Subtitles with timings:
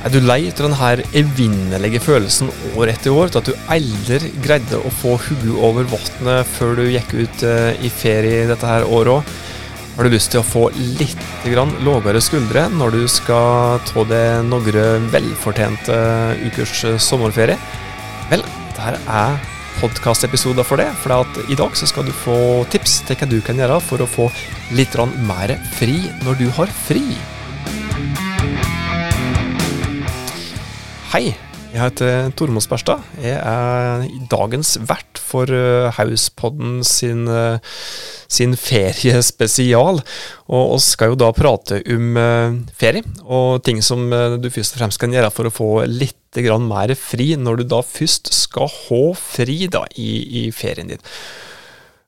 [0.00, 2.48] Er du lei av denne evinnelige følelsen
[2.80, 6.86] år etter år til at du aldri greide å få hodet over vannet før du
[6.88, 9.34] gikk ut eh, i ferie dette her året òg?
[9.98, 10.62] Har du lyst til å få
[10.96, 11.44] litt
[11.84, 15.98] lavere skuldre når du skal ta deg noen velfortjente
[16.46, 17.58] ukers sommerferie?
[18.30, 19.36] Vel, dette er
[19.82, 20.88] podkastepisoder for det.
[21.02, 22.38] For i dag skal du få
[22.72, 24.30] tips til hva du kan gjøre for å få
[24.72, 24.96] litt
[25.28, 27.04] mer fri når du har fri.
[31.10, 31.32] Hei,
[31.72, 33.00] jeg heter Tormod Sperstad.
[33.18, 37.58] Jeg er dagens vert for Housepodden Hauspodden sin, uh,
[38.30, 39.98] sin feriespesial.
[40.46, 42.14] Og oss skal jo da prate om
[42.78, 44.06] ferie, og ting som
[44.38, 47.82] du først og fremst kan gjøre for å få litt mer fri når du da
[47.82, 50.12] først skal ha fri da i,
[50.44, 51.08] i ferien din.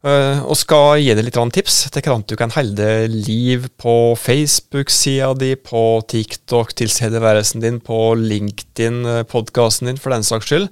[0.02, 5.28] Uh, og skal gi deg litt tips til hvordan du kan holde liv på Facebook-sida
[5.38, 10.66] di, på TikTok, tilstedeværelsen din, på LinkedIn, uh, podkasten din, for den saks skyld.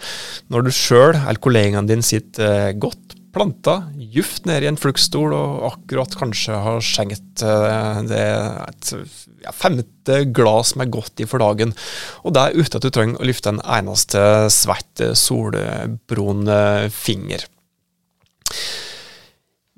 [0.50, 5.30] Når du sjøl eller kollegaen din sitter uh, godt planta, djupt nede i en fluktstol
[5.38, 7.44] og akkurat kanskje har skjenkt
[8.10, 8.90] det et
[9.44, 11.70] ja, femte glass med godt i for dagen.
[12.26, 16.50] Og det er uten at du trenger å løfte en eneste svett solbrun
[16.90, 17.46] finger.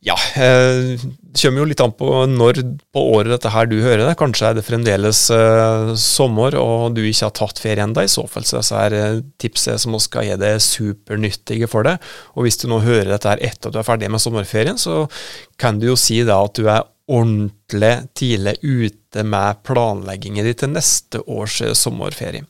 [0.02, 2.58] Ja, eh, det kommer jo litt an på når
[2.90, 4.16] på året dette her du hører det.
[4.18, 8.02] Kanskje er det fremdeles eh, sommer og du ikke har tatt ferie ennå.
[8.02, 12.02] I så fall så er eh, tipset som skal gi deg supernyttige for deg.
[12.34, 15.04] Og hvis du nå hører dette her etter at du er ferdig med sommerferien, så
[15.62, 20.74] kan du jo si da at du er ordentlig tidlig ute med planleggingen din til
[20.74, 22.42] neste års eh, sommerferie.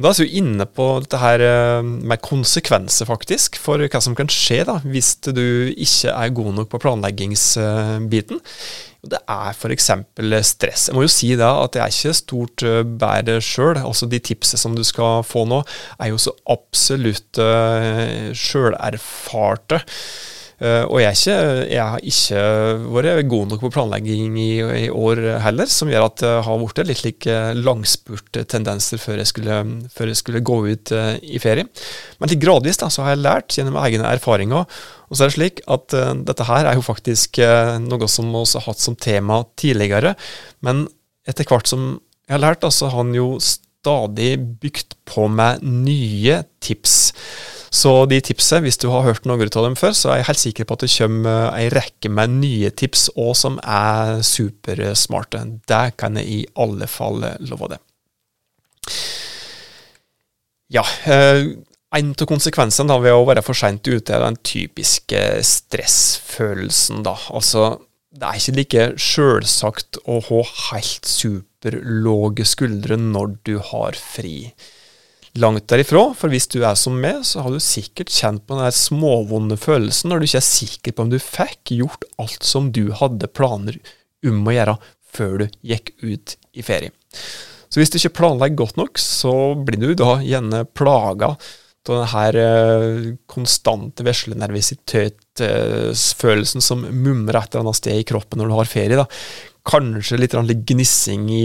[0.00, 4.30] Da er vi inne på dette her eh, med konsekvenser, faktisk, for hva som kan
[4.32, 5.42] skje da, hvis du
[5.74, 8.40] ikke er god nok på planleggingsbiten.
[9.10, 9.90] Det er f.eks.
[10.48, 10.88] stress.
[10.88, 13.76] Jeg må jo si da at det er ikke stort eh, bedre sjøl.
[13.82, 15.60] Altså de tipsene som du skal få nå,
[16.00, 19.82] er jo så absolutt uh, sjølerfarte.
[19.84, 21.36] Uh, og jeg, ikke,
[21.70, 22.40] jeg, har ikke
[22.92, 26.82] vært god nok på planlegging i, i, år heller, som gjør at det har blitt
[26.90, 29.56] litt like langspurttendenser før, jeg skulle,
[29.88, 30.92] før jeg skulle gå ut
[31.24, 31.64] i ferie.
[32.20, 34.68] Men litt gradvis da, så har jeg lært gjennom egne erfaringer.
[35.08, 35.96] Og så er det slik at
[36.28, 37.40] dette her er jo faktisk
[37.86, 40.12] noe som vi har hatt som tema tidligere.
[40.60, 40.84] Men
[41.28, 41.94] etter hvert som
[42.28, 47.12] jeg har lært, så har han jo stadig bygd på med nye tips.
[47.70, 50.42] Så de tipsene, hvis du har hørt noen av dem før, så er jeg helt
[50.42, 55.44] sikker på at det kommer ei rekke med nye tips òg som er supersmarte.
[55.70, 57.78] Det kan jeg i alle fall love det.
[60.70, 61.46] Ja, eh,
[61.98, 67.02] en av konsekvensene ved å være for seint ute er den typiske stressfølelsen.
[67.06, 67.16] da.
[67.30, 67.80] Altså,
[68.10, 74.52] det er ikke like sjølsagt å ha helt superlåge skuldre når du har fri
[75.38, 76.08] langt derifra.
[76.16, 80.10] For hvis du er som meg, så har du sikkert kjent på den småvonde følelsen
[80.10, 83.78] når du ikke er sikker på om du fikk gjort alt som du hadde planer
[84.26, 84.76] om å gjøre
[85.10, 86.90] før du gikk ut i ferie.
[87.70, 91.36] Så hvis du ikke planlegger godt nok, så blir du da gjerne plaga
[91.90, 98.54] av denne eh, konstante veslenervisitetsfølelsen som mumrer et eller annet sted i kroppen når du
[98.58, 98.96] har ferie.
[99.00, 99.06] da
[99.68, 100.34] kanskje litt
[100.68, 101.44] gnissing i,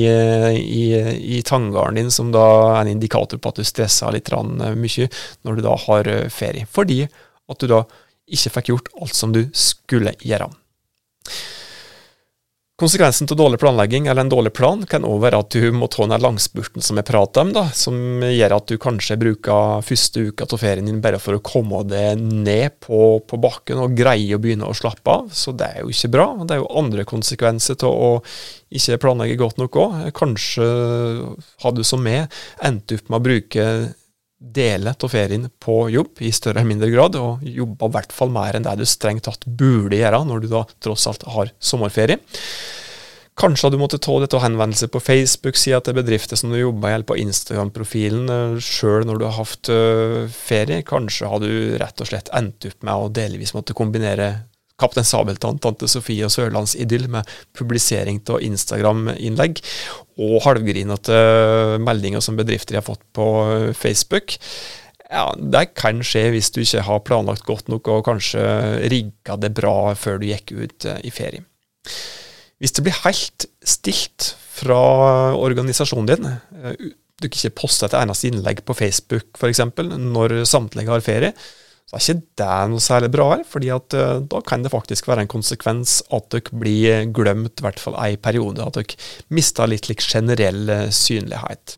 [0.56, 0.86] i,
[1.38, 2.46] i tanngarden din, som da
[2.76, 5.10] er en indikator på at du stresser litt mye
[5.44, 6.68] når du da har ferie.
[6.70, 7.84] Fordi at du da
[8.26, 10.50] ikke fikk gjort alt som du skulle gjøre.
[12.76, 16.04] Konsekvensen av dårlig planlegging eller en dårlig plan kan òg være at du må ta
[16.12, 20.44] den langspurten som jeg prater om, da, som gjør at du kanskje bruker første uka
[20.44, 24.42] av ferien din bare for å komme deg ned på, på, bakken og greie å
[24.44, 25.32] begynne å slappe av.
[25.32, 26.28] Så det er jo ikke bra.
[26.44, 28.14] Det er jo andre konsekvenser av å
[28.76, 30.00] ikke planlegge godt nok òg.
[30.20, 30.68] Kanskje
[31.64, 32.28] har du som meg
[32.60, 33.70] endt opp med å bruke
[34.40, 38.34] dele av ferien på jobb i større eller mindre grad, og jobbe i hvert fall
[38.34, 42.20] mer enn det du strengt tatt burde gjøre når du da tross alt har sommerferie.
[43.36, 47.08] Kanskje du måtte ta dette henvendelse på Facebook-sida til bedrifter som du jobber i, eller
[47.08, 50.86] på Instagram-profilen eh, sjøl når du har hatt uh, ferie.
[50.88, 51.50] Kanskje har du
[51.82, 54.30] rett og slett endt opp med å delvis måtte kombinere
[54.82, 59.62] Kaptein Sabeltann, Tante Sofie og Sørlandsidyll med publisering av Instagram-innlegg
[60.20, 61.20] og halvgrinete
[61.84, 63.28] meldinger som bedrifter har fått på
[63.78, 64.36] Facebook.
[65.10, 68.44] Ja, Det kan skje hvis du ikke har planlagt godt nok og kanskje
[68.92, 71.46] rigga det bra før du gikk ut eh, i ferie.
[72.60, 76.28] Hvis det blir helt stilt fra organisasjonen din,
[77.22, 79.62] du kan ikke poste et eneste innlegg på Facebook f.eks.
[80.00, 81.34] når samtlige har ferie,
[81.86, 85.10] så er ikke det noe særlig bra, her, fordi at uh, da kan det faktisk
[85.10, 88.66] være en konsekvens at dere blir glemt, i hvert fall ei periode.
[88.66, 88.98] At dere
[89.34, 91.78] mister litt like, generell uh, synlighet.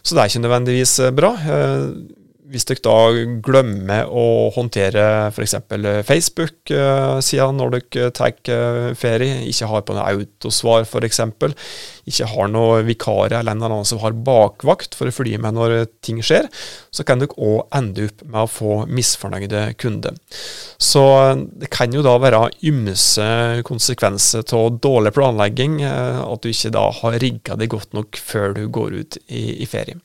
[0.00, 1.34] Så det er ikke nødvendigvis bra.
[2.50, 2.94] Hvis dere da
[3.46, 5.54] glemmer å håndtere f.eks.
[6.08, 8.34] Facebook-sida når dere tar
[8.98, 11.20] ferie, ikke har på noe autosvar f.eks.,
[12.10, 15.54] ikke har noen vikarer eller en eller annen som har bakvakt for å følge med
[15.54, 16.48] når ting skjer,
[16.90, 20.18] så kan dere òg ende opp med å få misfornøyde kunder.
[20.80, 21.04] Så
[21.60, 23.30] det kan jo da være ymse
[23.68, 28.66] konsekvenser av dårlig planlegging, at du ikke da har rigga det godt nok før du
[28.72, 30.00] går ut i, i ferie.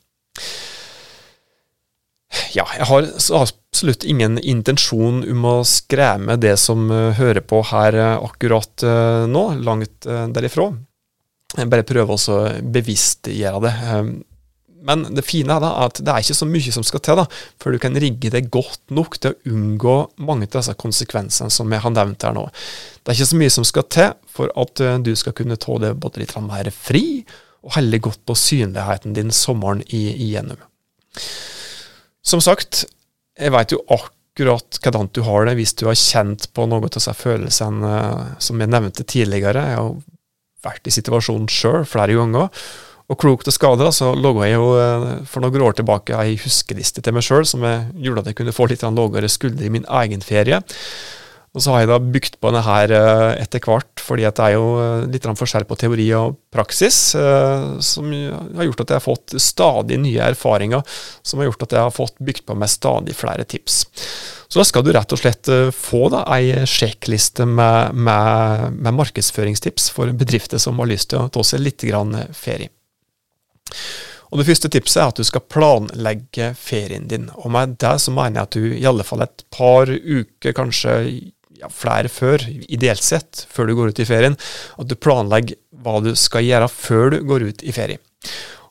[2.55, 7.97] Ja, jeg har absolutt ingen intensjon om å skremme det som uh, hører på her
[7.99, 10.69] uh, akkurat uh, nå, langt derifra.
[11.55, 13.73] Jeg bare prøver også å bevisstgjøre det.
[13.91, 14.15] Um,
[14.85, 17.23] men det fine er da at det er ikke så mye som skal til da,
[17.61, 19.95] før du kan rigge det godt nok til å unngå
[20.27, 22.43] mange av disse konsekvensene som jeg har nevnt her nå.
[23.01, 25.95] Det er ikke så mye som skal til for at du skal kunne ta det
[26.03, 27.23] både litt mer fri,
[27.65, 30.61] og helle godt på synligheten din sommeren igjennom.
[32.25, 32.85] Som sagt,
[33.37, 36.95] jeg veit jo akkurat hvordan du har det hvis du har kjent på noen av
[36.95, 39.67] disse følelsene eh, som jeg nevnte tidligere.
[39.69, 39.93] Jeg har
[40.65, 42.49] vært i situasjonen sjøl flere ganger.
[43.05, 47.05] Og klokt og skada så laga jeg jo eh, for noen år tilbake ei huskeliste
[47.05, 49.85] til meg sjøl som jeg gjorde at jeg kunne få litt lavere skuldre i min
[50.01, 50.63] egen ferie.
[51.55, 54.55] Og så har jeg da bygd på denne her eh, etter hvert, fordi det er
[54.57, 59.05] jo eh, litt forskjell på teori og praksis, eh, som har gjort at jeg har
[59.05, 60.83] fått stadig nye erfaringer,
[61.23, 63.85] som har gjort at jeg har fått bygd på meg stadig flere tips.
[64.51, 69.87] Så da skal du rett og slett få da ei sjekkliste med, med, med markedsføringstips
[69.95, 71.87] for bedrifter som har lyst til å ta seg litt
[72.35, 72.69] ferie.
[74.35, 77.29] Og Det første tipset er at du skal planlegge ferien din.
[77.39, 80.95] Og Med det så mener jeg at du i alle fall et par uker, kanskje
[81.59, 84.37] ja, flere før, ideelt sett, før du går ut i ferien,
[84.79, 88.01] at du planlegger hva du skal gjøre før du går ut i ferie.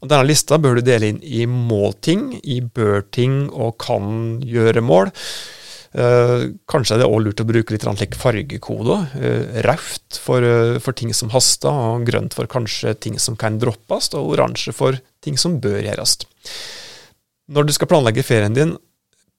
[0.03, 5.13] Og Denne lista bør du dele inn i må-ting, i bør-ting og kan gjøre-mål.
[5.95, 9.07] Eh, kanskje er det òg lurt å bruke litt like fargekoder.
[9.15, 13.59] Eh, Rødt for, eh, for, ting som haster, og grønt for kanskje ting som kan
[13.59, 16.19] droppes, og oransje for ting som bør gjøres.
[17.49, 18.77] Når du skal planlegge ferien din,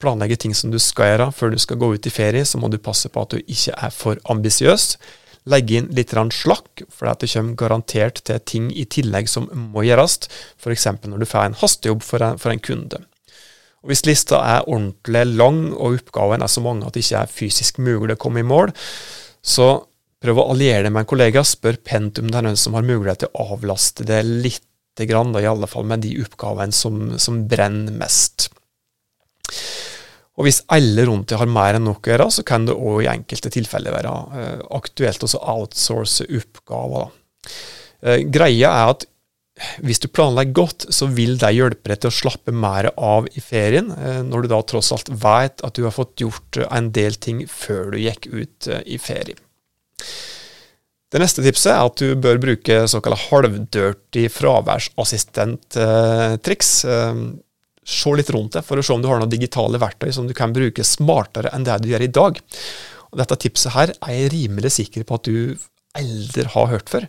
[0.05, 2.69] planlegge ting som du skal gjøre før du skal gå ut i ferie, så må
[2.69, 4.93] du passe på at du ikke er for ambisiøs.
[5.49, 10.29] Legge inn litt slakk, for det kommer garantert til ting i tillegg som må gjøres,
[10.57, 10.87] f.eks.
[11.05, 13.03] når du får en hastejobb for en, for en kunde.
[13.85, 17.29] Og Hvis lista er ordentlig lang og oppgaven er så mange at det ikke er
[17.29, 18.73] fysisk mulig å komme i mål,
[19.45, 19.85] så
[20.25, 22.87] prøv å alliere deg med en kollega, spør pent om det er noen som har
[22.87, 24.65] mulighet til å avlaste det litt,
[24.95, 28.47] i alle fall med de oppgavene som, som brenner mest.
[30.35, 33.03] Og hvis alle rundt deg har mer enn nok å gjøre, så kan det òg
[33.05, 37.05] i enkelte tilfeller være uh, aktuelt å outsource oppgaver.
[38.03, 39.01] Uh, greia er at
[39.87, 43.39] hvis du planlegger godt, så vil det hjelpe deg til å slappe mer av i
[43.39, 47.15] ferien, uh, når du da tross alt vet at du har fått gjort en del
[47.15, 49.39] ting før du gikk ut i ferie.
[51.15, 56.69] Det neste tipset er at du bør bruke såkalt halvdirty fraværsassistent-triks
[57.85, 60.33] se litt rundt deg for å se om du har noen digitale verktøy som du
[60.37, 62.41] kan bruke smartere enn det du gjør i dag.
[63.11, 65.37] Og Dette tipset her er jeg rimelig sikker på at du
[65.95, 67.07] aldri har hørt før.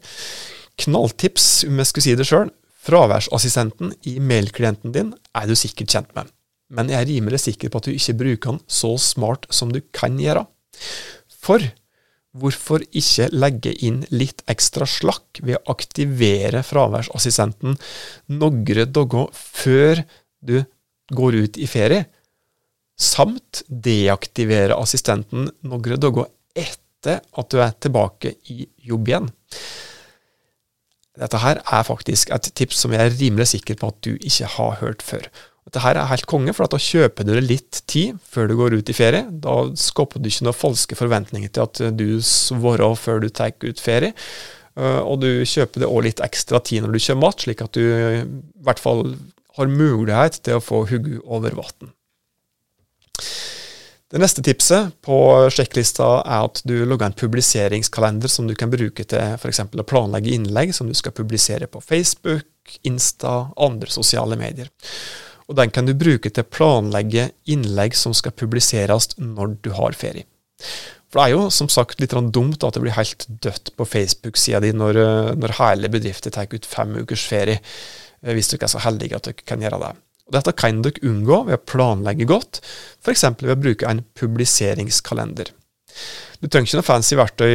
[0.85, 2.53] Knalltips, om jeg skulle si det sjøl.
[2.87, 6.29] Fraværsassistenten i mailklienten din er du sikkert kjent med,
[6.71, 9.81] men jeg er rimelig sikker på at du ikke bruker den så smart som du
[9.97, 10.45] kan gjøre.
[11.35, 11.65] For
[12.37, 17.75] hvorfor ikke legge inn litt ekstra slakk ved å aktivere fraværsassistenten
[18.37, 18.63] noen
[18.95, 20.05] dager før
[20.47, 20.61] du
[21.15, 22.07] går ut i ferie,
[22.97, 29.29] samt deaktivere assistenten noen dager etter at du er tilbake i jobb igjen.
[31.17, 34.49] Dette her er faktisk et tips som jeg er rimelig sikker på at du ikke
[34.57, 35.29] har hørt før.
[35.67, 38.77] Dette her er helt konge, for da kjøper du deg litt tid før du går
[38.79, 39.25] ut i ferie.
[39.43, 43.83] Da skaper du ikke noen falske forventninger til at du svarer før du tar ut
[43.83, 44.13] ferie.
[44.77, 47.75] Eh, og du kjøper det òg litt ekstra tid når du kommer tilbake, slik at
[47.75, 48.23] du i
[48.67, 49.03] hvert fall
[49.57, 51.93] har mulighet til å få hodet over vann.
[54.07, 55.17] Det neste tipset på
[55.51, 59.65] sjekklista er at du logger en publiseringskalender som du kan bruke til f.eks.
[59.67, 62.47] å planlegge innlegg som du skal publisere på Facebook,
[62.87, 64.71] Insta, andre sosiale medier.
[65.51, 69.99] Og Den kan du bruke til å planlegge innlegg som skal publiseres når du har
[69.99, 70.27] ferie.
[71.11, 74.63] For Det er jo som sagt litt dumt at det blir helt dødt på Facebook-sida
[74.63, 75.03] di når,
[75.39, 77.59] når hele bedriften tar ut fem ukers ferie.
[78.27, 79.93] Eh, hvis dere er så heldige at dere kan gjøre det.
[80.27, 82.61] Og dette kan dere unngå ved å planlegge godt,
[83.05, 83.29] f.eks.
[83.39, 85.53] ved å bruke en publiseringskalender.
[86.43, 87.53] Du trenger ikke noe fancy verktøy,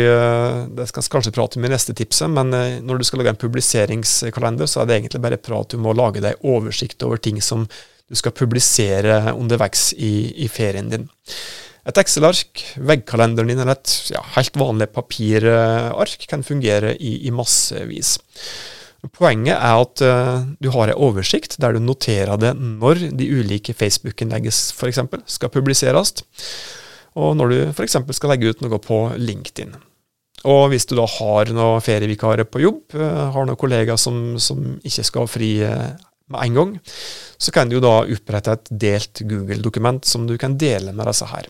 [0.74, 2.50] det skal vi kanskje prate om i neste tipset, men
[2.82, 5.70] når du skal lage en publiseringskalender, så er det egentlig bare prat.
[5.70, 10.90] Du må lage deg oversikt over ting som du skal publisere underveis i, i ferien
[10.92, 11.06] din.
[11.88, 18.18] Et Excel-ark, veggkalenderen din eller et ja, helt vanlig papirark kan fungere i, i massevis.
[19.10, 23.74] Poenget er at uh, du har en oversikt der du noterer det når de ulike
[23.74, 25.00] Facebook-innleggene f.eks.
[25.26, 26.14] skal publiseres,
[27.18, 27.98] og når du f.eks.
[28.14, 29.74] skal legge ut noe på LinkedIn.
[30.52, 34.78] Og hvis du da har noen ferievikarer på jobb, uh, har noen kollegaer som, som
[34.86, 35.90] ikke skal ha fri uh,
[36.32, 36.76] med en gang,
[37.42, 41.50] så kan du da opprette et delt Google-dokument som du kan dele med disse her.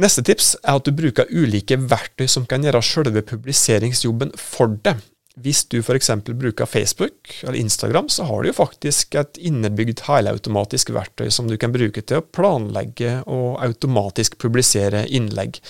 [0.00, 5.02] Neste tips er at du bruker ulike verktøy som kan gjøre selve publiseringsjobben for deg.
[5.40, 6.10] Hvis du f.eks.
[6.26, 11.56] bruker Facebook eller Instagram, så har du jo faktisk et innebygd helautomatisk verktøy som du
[11.60, 15.60] kan bruke til å planlegge og automatisk publisere innlegg.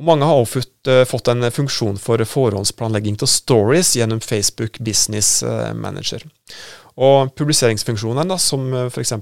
[0.00, 5.42] Og mange har også eh, fått en funksjon for forhåndsplanlegging av stories gjennom Facebook Business
[5.42, 6.24] eh, Manager.
[7.00, 9.14] Og publiseringsfunksjonen, da, som eh, f.eks.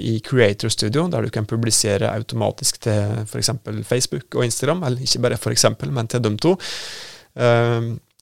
[0.00, 3.50] i Creator Studio, der du kan publisere automatisk til f.eks.
[3.88, 6.56] Facebook og Instagram, eller ikke bare f.eks., men til dem to,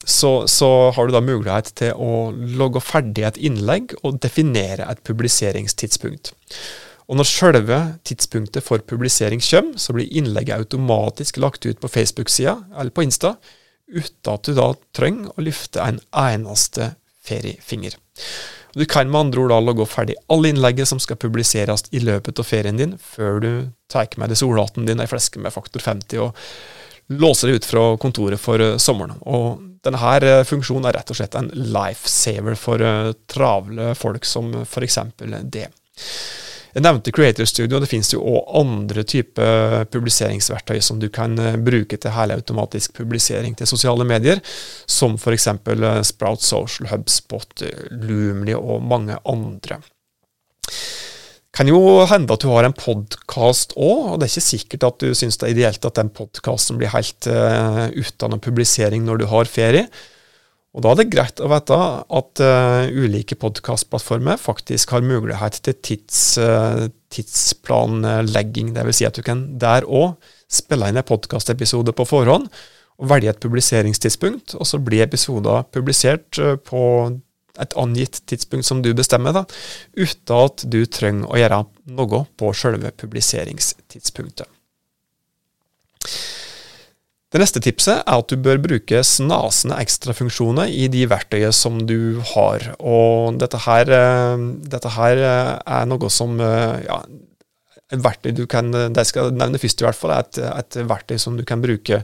[0.05, 5.01] så, så, har du da mulighet til å logge ferdig et innlegg og definere et
[5.07, 6.31] publiseringstidspunkt.
[7.09, 12.55] Og når selve tidspunktet for publisering kommer, så blir innlegget automatisk lagt ut på Facebook-sida
[12.75, 13.33] eller på Insta,
[13.89, 16.93] uten at du da trenger å løfte en eneste
[17.25, 17.97] feriefinger.
[18.73, 22.39] Du kan med andre ord da logge ferdig alle innlegget som skal publiseres i løpet
[22.39, 23.51] av ferien din, før du
[23.89, 26.37] tar med deg solhatten din, ei fleske med faktor 50, og
[27.09, 29.17] låser deg ut fra kontoret for uh, sommeren.
[29.25, 34.53] Og denne uh, funksjonen er rett og slett en lifesaver for uh, travle folk som
[34.61, 34.99] f.eks.
[35.49, 35.69] det.
[36.75, 37.77] Jeg nevnte Creator Studio.
[37.77, 42.93] og Det finnes jo òg andre typer publiseringsverktøy som du kan eh, bruke til helautomatisk
[42.99, 44.41] publisering til sosiale medier,
[44.85, 45.47] som f.eks.
[45.49, 49.81] Eh, Sprout Social, HubSpot, Loomly og mange andre.
[51.49, 54.85] Det kan jo hende at du har en podkast òg, og det er ikke sikkert
[54.87, 59.19] at du syns det er ideelt at den podkasten blir helt uh, uten publisering når
[59.19, 59.89] du har ferie.
[60.77, 61.77] Og Da er det greit å vite
[62.19, 68.75] at uh, ulike podkastplattformer faktisk har mulighet til tids, uh, tidsplanlegging.
[68.75, 68.99] Dvs.
[68.99, 72.45] Si at du kan der òg spille inn en podkastepisode på forhånd
[72.99, 76.83] og velge et publiseringstidspunkt, og så blir episoder publisert uh, på
[77.59, 79.43] et angitt tidspunkt som du bestemmer, da,
[79.97, 81.63] uten at du trenger å gjøre
[81.97, 84.45] noe på selve publiseringstidspunktet.
[87.29, 92.17] Det neste tipset er at du bør bruke snasende ekstrafunksjoner i de verktøyene som du
[92.31, 92.71] har.
[92.81, 97.03] Og dette her, eh, dette her eh, er noe som eh, ja,
[97.93, 100.79] et verktøy du kan Det jeg skal nevne først, i hvert fall, er et, et,
[100.89, 102.01] verktøy som du kan bruke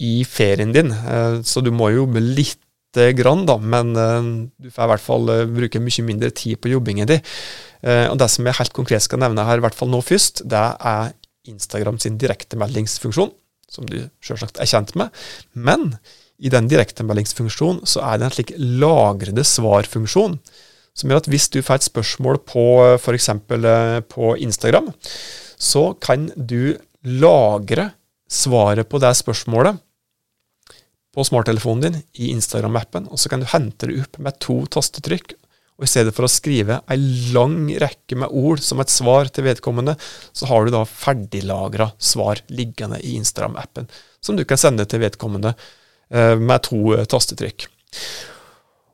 [0.00, 0.92] i ferien din.
[1.44, 6.06] Så du må jobbe lite grann, da, men du får i hvert fall bruke mye
[6.08, 7.20] mindre tid på jobbingen din.
[8.08, 10.64] Og det som jeg helt konkret skal nevne her, i hvert fall nå først, det
[10.80, 11.12] er
[11.52, 13.36] Instagram sin direktemeldingsfunksjon
[13.72, 15.12] som du selvsagt er kjent med.
[15.52, 15.94] Men
[16.42, 20.38] i den direktemeldingsfunksjonen så er det en slik lagrede svarfunksjon,
[20.92, 22.64] som gjør at hvis du får et spørsmål på
[22.98, 23.30] f.eks.
[23.32, 24.90] Eh, på Instagram,
[25.56, 27.92] så kan du lagre
[28.32, 29.80] svaret på det spørsmålet
[31.12, 35.36] på smarttelefonen din i Instagram-appen, og så kan du hente det opp med to tastetrykk
[35.80, 36.98] og i stedet for å skrive ei
[37.34, 39.96] lang rekke med ord som et svar til vedkommende,
[40.36, 43.88] så har du da ferdiglagra svar liggende i Instagram-appen,
[44.22, 47.66] som du kan sende til vedkommende eh, med to eh, tastetrykk.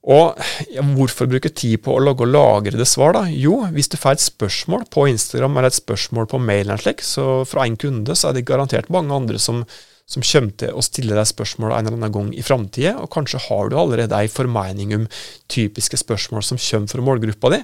[0.08, 0.38] Og
[0.72, 3.12] ja, Hvorfor bruke tid på å logge og lagre det svar?
[3.18, 3.26] da?
[3.28, 7.42] Jo, hvis du får et spørsmål på Instagram eller et spørsmål på mail, slik, så
[7.48, 9.64] fra en kunde, så er det garantert mange andre som
[10.08, 13.42] som kommer til å stille deg spørsmål en eller annen gang i framtida, og kanskje
[13.48, 15.06] har du allerede ei formening om
[15.52, 17.62] typiske spørsmål som kommer fra målgruppa di.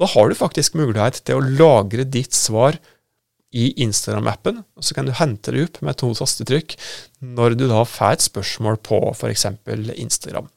[0.00, 2.78] Da har du faktisk mulighet til å lagre ditt svar
[3.52, 6.76] i Instagram-appen, og så kan du hente det opp med to tastetrykk
[7.36, 9.50] når du da får et spørsmål på f.eks.
[9.98, 10.48] Instagram.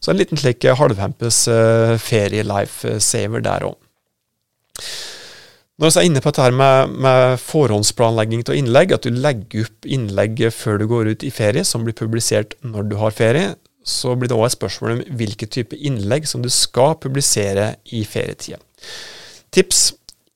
[0.00, 3.76] Så en liten slik halvhempes uh, ferie-life-saver der òg.
[5.76, 9.88] Når vi er inne på dette med, med forhåndsplanlegging av innlegg, at du legger opp
[9.92, 13.50] innlegg før du går ut i ferie, som blir publisert når du har ferie,
[13.86, 18.02] så blir det òg et spørsmål om hvilke type innlegg som du skal publisere i
[18.08, 18.58] ferietida.
[19.52, 19.90] Tips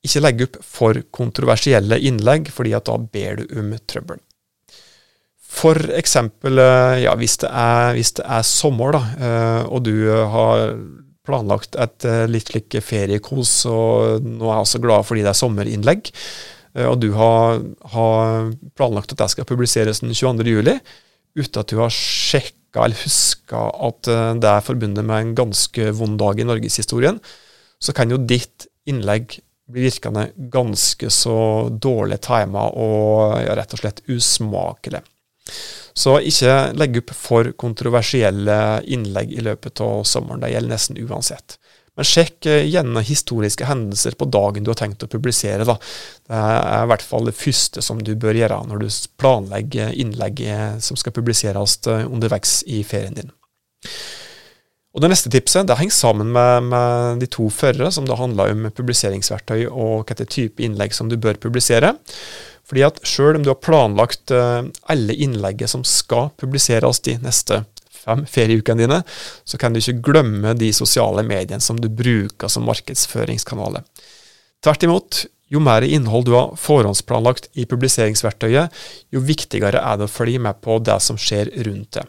[0.05, 4.21] ikke legge opp for kontroversielle innlegg, fordi at da ber du om trøbbel.
[5.51, 9.95] For eksempel eh, ja, hvis, det er, hvis det er sommer, da, eh, og du
[10.37, 10.77] har
[11.31, 15.41] planlagt et uh, litt slik feriekos, og nå er jeg også glad fordi det er
[15.41, 16.11] sommerinnlegg.
[16.75, 17.63] eh, og du har,
[17.95, 20.81] har planlagt at det skal publiseres den 22.07,
[21.39, 25.93] uten at du har sjekka eller huska at eh, det er forbundet med en ganske
[25.99, 27.23] vond dag i norgeshistorien,
[27.81, 29.39] så kan jo ditt innlegg
[29.71, 35.03] bli virkende ganske så dårlig tima og ja, rett og slett usmakelig.
[36.01, 38.57] Så ikke legg opp for kontroversielle
[38.89, 40.41] innlegg i løpet av sommeren.
[40.41, 41.59] Det gjelder nesten uansett.
[41.99, 45.67] Men sjekk gjennom gjerne historiske hendelser på dagen du har tenkt å publisere.
[45.69, 45.77] Da.
[46.31, 48.89] Det er i hvert fall det første som du bør gjøre når du
[49.21, 50.41] planlegger innlegg
[50.81, 53.35] som skal publiseres eh, underveis i ferien din.
[54.91, 58.51] Og Det neste tipset det henger sammen med, med de to førre, som da handler
[58.51, 61.93] om publiseringsverktøy og hvilken type innlegg som du bør publisere.
[62.71, 64.63] Fordi at Selv om du har planlagt eh,
[64.93, 67.65] alle innlegget som skal publiseres de neste
[68.01, 69.01] fem ferieukene dine,
[69.45, 73.83] så kan du ikke glemme de sosiale mediene som du bruker som markedsføringskanaler.
[74.63, 78.71] Tvert imot, jo mer innhold du har forhåndsplanlagt i publiseringsverktøyet,
[79.11, 82.07] jo viktigere er det å følge med på det som skjer rundt det.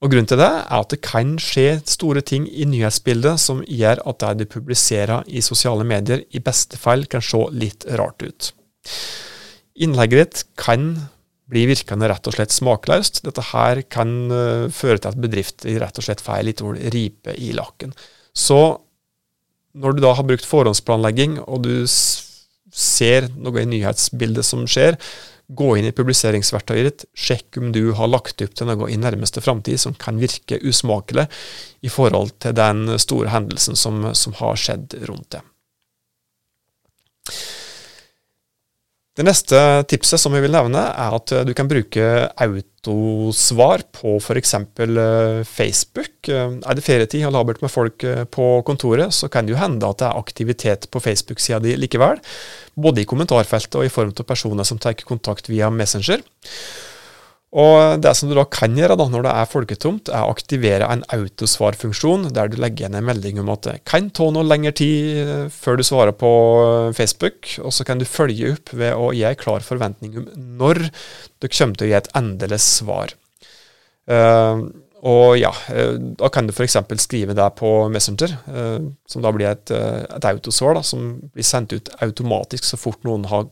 [0.00, 4.00] Og Grunnen til det er at det kan skje store ting i nyhetsbildet som gjør
[4.08, 8.54] at det du publiserer i sosiale medier, i beste fall kan se litt rart ut.
[9.80, 10.92] Innlegget ditt kan
[11.50, 13.22] blir virkende rett og slett smakløst.
[13.26, 16.62] Dette her kan uh, føre til at bedrifter rett og slett får litt
[16.94, 17.94] ripe i lakken.
[18.36, 18.60] Så
[19.80, 24.98] når du da har brukt forhåndsplanlegging, og du ser noe i nyhetsbildet som skjer,
[25.50, 29.42] gå inn i publiseringsverktøyet ditt, sjekk om du har lagt opp til noe i nærmeste
[29.42, 31.26] framtid som kan virke usmakelig
[31.82, 35.42] i forhold til den store hendelsen som, som har skjedd rundt det.
[39.20, 42.04] Det neste tipset som vi vil nevne, er at du kan bruke
[42.40, 44.54] autosvar på f.eks.
[44.56, 46.14] Eh, Facebook.
[46.24, 49.60] Eh, er det ferietid og labert med folk eh, på kontoret, så kan det jo
[49.60, 52.16] hende at det er aktivitet på Facebook-sida di likevel.
[52.80, 56.24] Både i kommentarfeltet og i form av personer som tar kontakt via Messenger.
[57.50, 60.86] Og Det som du da kan gjøre da, når det er folketomt, er å aktivere
[60.86, 64.70] en autosvarfunksjon der du legger igjen en melding om at det kan ta noe lengre
[64.78, 68.94] tid eh, før du svarer på eh, Facebook, og så kan du følge opp ved
[68.94, 70.28] å gi en klar forventning om
[70.60, 70.84] når
[71.42, 73.16] du kommer til å gi et endelig svar.
[74.10, 74.70] Uh,
[75.06, 75.50] og ja,
[76.18, 76.74] Da kan du f.eks.
[77.00, 78.34] skrive det på Messenger,
[79.08, 83.24] som da blir et, et autosvar da, som blir sendt ut automatisk så fort noen
[83.30, 83.46] har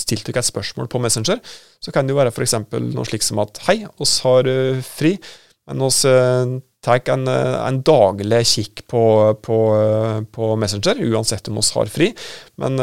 [0.00, 1.40] stilt dere et spørsmål på Messenger,
[1.82, 2.56] så kan det jo være f.eks.
[2.72, 5.14] noe slikt som at hei, oss har uh, fri,
[5.70, 9.04] men oss uh, tar en, uh, en, daglig kikk på,
[9.44, 9.60] på,
[10.34, 12.10] på, Messenger, uansett om oss har fri.
[12.62, 12.80] Men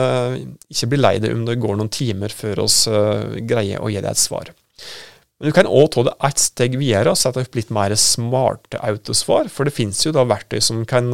[0.71, 4.11] ikke bli lei deg om det går noen timer før oss greier å gi deg
[4.13, 4.53] et svar.
[5.39, 8.79] Men du kan òg ta det ett steg videre og sette opp litt mer smarte
[8.83, 11.11] autosvar, for det finnes jo da verktøy som kan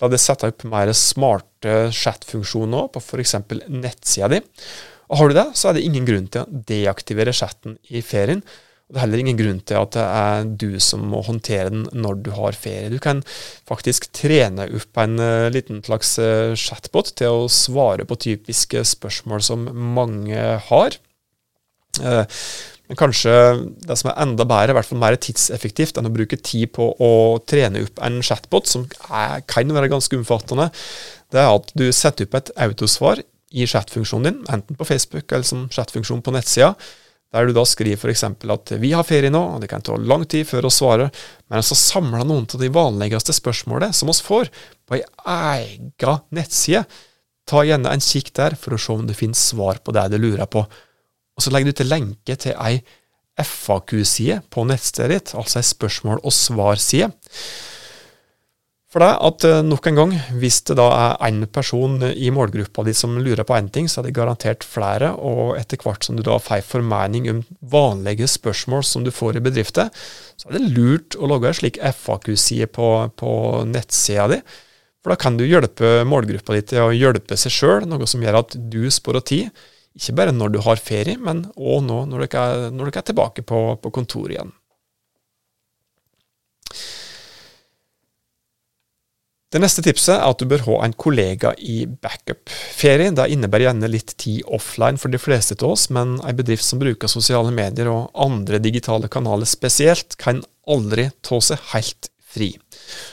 [0.00, 3.36] La deg sette opp mer smarte chat-funksjoner på f.eks.
[3.68, 4.40] nettsida di.
[5.10, 8.44] Og Har du det, så er det ingen grunn til å deaktivere chatten i ferien.
[8.90, 11.84] Og Det er heller ingen grunn til at det er du som må håndtere den
[11.94, 12.90] når du har ferie.
[12.90, 13.22] Du kan
[13.68, 19.46] faktisk trene opp en uh, liten slags uh, chatbot til å svare på typiske spørsmål
[19.46, 20.98] som mange har.
[21.98, 22.22] Uh,
[22.90, 23.34] men kanskje
[23.86, 26.88] det som er enda bedre, i hvert fall mer tidseffektivt enn å bruke tid på
[26.98, 27.12] å
[27.46, 30.66] trene opp en chatbot, som kan være ganske omfattende,
[31.30, 35.46] det er at du setter opp et autosvar i chatfunksjonen din, enten på Facebook eller
[35.46, 36.74] som chatfunksjon på nettsida,
[37.30, 38.24] der du da skriver f.eks.
[38.26, 41.10] at vi har ferie nå, og det kan ta lang tid før å svare,
[41.50, 44.50] men så samler noen av de vanligste spørsmålene som oss får,
[44.86, 46.84] på ei ega nettside.
[47.46, 50.18] Ta gjerne en kikk der for å se om det finnes svar på det du
[50.18, 50.64] lurer på.
[50.66, 52.80] Og så legger du til lenke til ei
[53.40, 57.10] FAQ-side på nettstedet ditt, altså ei spørsmål- og svar-side
[58.90, 62.82] for deg at uh, nok en gang, hvis det da er én person i målgruppa
[62.86, 66.18] di som lurer på én ting, så er det garantert flere, og etter hvert som
[66.18, 69.92] du da får formening om vanlige spørsmål som du får i bedrifter,
[70.34, 73.32] så er det lurt å lage en slik FAQ-side på, på
[73.70, 74.40] nettsida di.
[75.00, 78.42] For da kan du hjelpe målgruppa di til å hjelpe seg sjøl, noe som gjør
[78.42, 79.62] at du sparer tid.
[79.96, 83.62] Ikke bare når du har ferie, men òg nå når dere er, er tilbake på,
[83.78, 84.52] på kontoret igjen.
[89.50, 92.52] Det neste tipset er at du bør ha en kollega i backup.
[92.52, 96.62] Ferie det innebærer gjerne litt tid offline for de fleste av oss, men en bedrift
[96.62, 102.52] som bruker sosiale medier og andre digitale kanaler spesielt, kan aldri ta seg helt fri.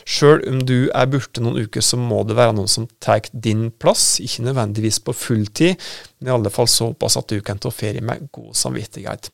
[0.06, 3.71] Sjøl om du er borte noen uker, så må det være noen som tar din
[3.73, 8.06] plass, ikke nødvendigvis på fulltid, men i alle fall såpass at du kan ta ferie
[8.06, 9.34] med god samvittighet.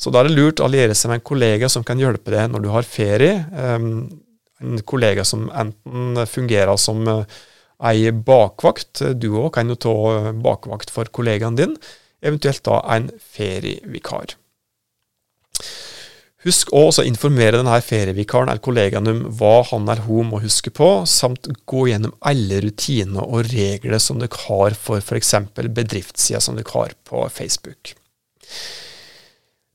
[0.00, 2.54] Så da er det lurt å alliere seg med en kollega som kan hjelpe deg
[2.54, 3.42] når du har ferie.
[3.50, 4.04] Um,
[4.60, 7.38] en kollega som enten fungerer som eh,
[7.90, 9.02] ei bakvakt.
[9.16, 9.94] Du òg kan jo ta
[10.36, 11.76] bakvakt for kollegaen din,
[12.20, 14.36] eventuelt da en ferievikar.
[16.40, 20.72] Husk også å informere denne ferievikaren eller kollegaen om hva han eller hun må huske
[20.72, 25.34] på, samt gå gjennom alle rutiner og regler som dere har for f.eks.
[25.60, 27.92] bedriftssida som dere har på Facebook.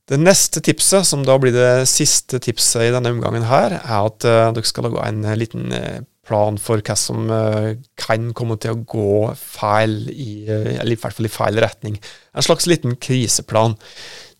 [0.06, 4.26] Det neste tipset, som da blir det siste tipset i denne omgangen her, er at
[4.28, 8.76] uh, dere skal lage en liten uh, plan for hva som uh, kan komme til
[8.76, 11.98] å gå feil, i, eller i hvert fall i feil retning.
[12.38, 13.74] En slags liten kriseplan.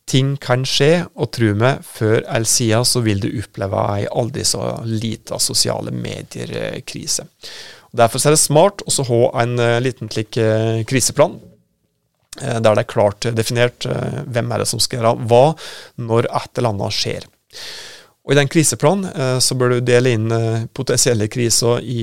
[0.06, 4.46] Ting kan skje, og tro meg, før eller siden så vil du oppleve ei aldri
[4.46, 7.26] så lita sosiale medier-krise.
[7.96, 11.55] Derfor er det smart å ha en uh, liten slik uh, kriseplan, uh,
[12.40, 15.44] der det er klart definert hvem er det som skal gjøre hva
[16.02, 17.26] når et eller annet skjer.
[18.26, 20.36] Og I den kriseplanen så bør du dele inn
[20.74, 22.00] potensielle kriser i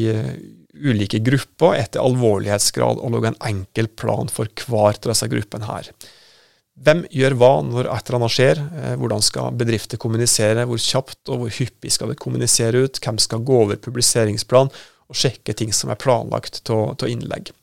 [0.73, 5.89] ulike grupper etter alvorlighetsgrad, og lage en enkel plan for hver av disse gruppene her.
[6.83, 8.61] Hvem gjør hva når et eller annet skjer?
[8.81, 10.65] Eh, hvordan skal bedrifter kommunisere?
[10.69, 12.97] Hvor kjapt og hvor hyppig skal det kommunisere ut?
[13.03, 17.53] Hvem skal gå over publiseringsplan og sjekke ting som er planlagt av innlegg?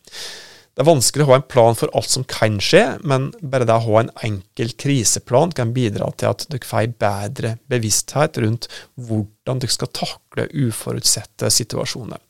[0.81, 3.75] Det er vanskelig å ha en plan for alt som kan skje, men bare det
[3.77, 9.61] å ha en enkel kriseplan kan bidra til at dere får bedre bevissthet rundt hvordan
[9.61, 12.23] dere skal takle uforutsette situasjoner.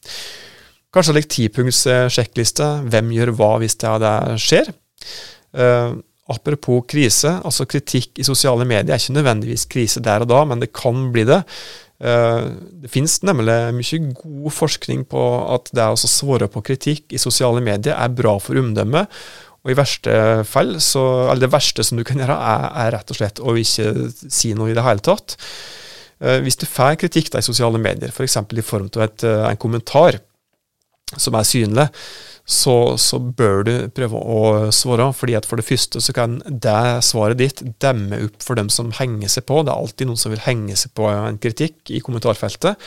[0.91, 2.67] Kanskje litt tipunkts sjekkliste.
[2.91, 4.75] Hvem gjør hva hvis det skjer?
[5.55, 5.95] Uh,
[6.31, 10.61] Apropos krise, altså kritikk i sosiale medier er ikke nødvendigvis krise der og da, men
[10.63, 11.41] det kan bli det.
[12.01, 12.47] Eh,
[12.81, 15.25] det finnes nemlig mye god forskning på
[15.57, 19.21] at det å svare på kritikk i sosiale medier er bra for omdømmet.
[19.61, 20.15] Og i verste
[20.49, 23.57] fall, så, eller det verste som du kan gjøre, er, er rett og slett å
[23.61, 25.37] ikke si noe i det hele tatt.
[26.25, 28.39] Eh, hvis du får kritikk i sosiale medier, f.eks.
[28.41, 30.23] i form av eh, en kommentar
[31.19, 31.89] som er synlig,
[32.51, 34.43] så, så, bør du prøve å
[34.75, 35.07] svare.
[35.15, 38.91] fordi at For det første så kan det svaret ditt demme opp for dem som
[38.97, 39.63] henger seg på.
[39.63, 42.81] Det er alltid noen som vil henge seg på en kritikk i kommentarfeltet.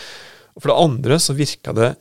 [0.53, 1.93] Og For det andre så virker det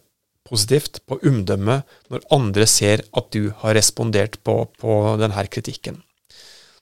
[0.48, 6.02] positivt på omdømmet når andre ser at du har respondert på, på denne kritikken.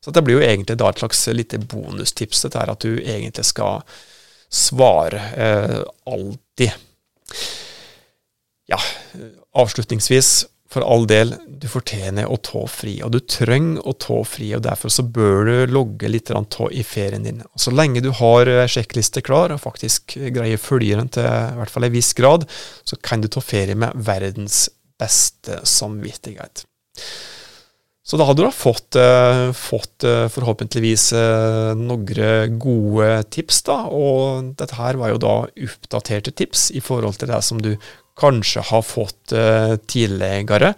[0.01, 3.45] Så det blir jo egentlig da et slags lite bonustips dette er at du egentlig
[3.45, 3.85] skal
[4.51, 6.73] svare eh, alltid.
[8.71, 8.81] Ja,
[9.61, 10.33] avslutningsvis
[10.71, 14.53] for all del, du fortjener å ta fri, og du trenger å ta fri.
[14.55, 17.43] og Derfor så bør du logge litt tå i ferien din.
[17.43, 21.27] Og så lenge du har eh, sjekkliste klar, og faktisk greier å følge den til
[21.27, 22.47] i hvert fall en viss grad,
[22.87, 24.69] så kan du ta ferie med verdens
[25.01, 26.63] beste samvittighet.
[28.07, 30.03] Så da hadde du da fått, uh, fått
[30.35, 31.11] forhåpentligvis
[31.79, 33.77] noen gode tips, da.
[33.87, 37.75] Og dette her var jo da oppdaterte tips i forhold til det som du
[38.19, 40.75] kanskje har fått uh, tidligere.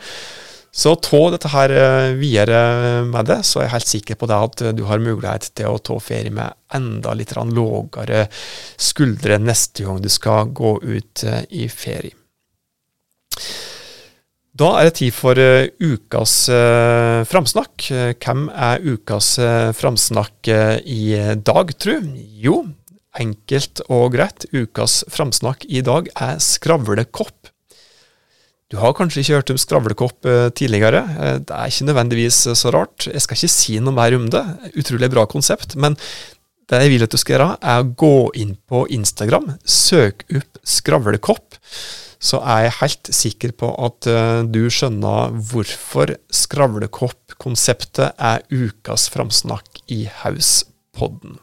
[0.73, 4.39] Så ta dette her uh, videre med det, så er jeg helt sikker på det
[4.47, 8.27] at du har mulighet til å ta ferie med enda litt lavere
[8.81, 12.17] skuldre neste gang du skal gå ut uh, i ferie.
[14.53, 15.39] Da er det tid for
[15.81, 16.33] ukas
[17.31, 17.87] framsnakk.
[18.21, 19.31] Hvem er ukas
[19.79, 20.51] framsnakk
[20.85, 21.07] i
[21.41, 21.95] dag, tru?
[22.37, 22.59] Jo,
[23.21, 27.51] Enkelt og greit, ukas framsnakk i dag er skravlekopp.
[28.73, 31.03] Du har kanskje ikke hørt om skravlekopp eh, tidligere.
[31.21, 33.05] Eh, det er ikke nødvendigvis så rart.
[33.05, 34.41] Jeg skal ikke si noe mer om det.
[34.81, 35.77] Utrolig bra konsept.
[35.77, 35.99] Men
[36.73, 40.63] det jeg vil at du skal gjøre, er å gå inn på Instagram, søk opp
[40.65, 41.61] skravlekopp.
[42.23, 49.83] Så er jeg helt sikker på at eh, du skjønner hvorfor skravlekopp-konseptet er ukas framsnakk
[49.93, 51.43] i Hauspodden.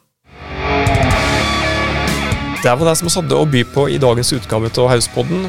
[2.64, 5.46] Det var det som vi hadde å by på i dagens utgave av Hauspodden.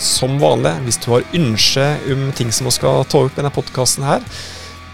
[0.00, 3.52] Som vanlig, hvis du har ønske om ting som vi skal ta opp i denne
[3.52, 4.24] podkasten her,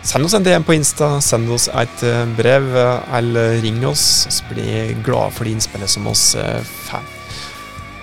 [0.03, 2.66] send oss en DM på Insta, send oss et eh, brev,
[3.14, 4.27] eller ring oss.
[4.48, 7.07] Vi blir glade for de innspillene som oss eh, får.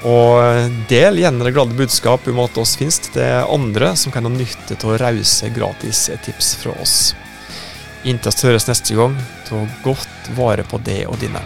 [0.08, 4.32] Og del gjerne det glade budskap om at oss finnes det andre som kan ha
[4.32, 7.00] nytte av rause gratis tips fra oss.
[8.08, 9.19] Inntil vi høres neste gang,
[9.52, 11.43] ta godt vare på det og dine.